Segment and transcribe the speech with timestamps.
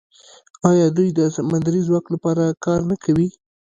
[0.69, 3.27] آیا دوی د سمندري ځواک لپاره کار نه کوي؟